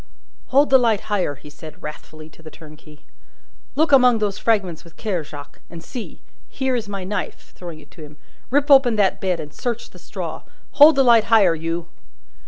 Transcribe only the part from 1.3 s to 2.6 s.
he said, wrathfully, to the